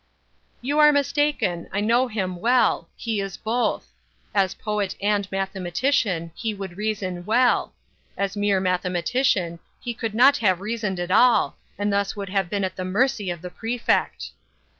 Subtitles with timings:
[0.63, 3.91] "You are mistaken; I know him well; he is both.
[4.33, 7.75] As poet and mathematician, he would reason well;
[8.17, 12.63] as mere mathematician, he could not have reasoned at all, and thus would have been
[12.63, 14.31] at the mercy of the Prefect."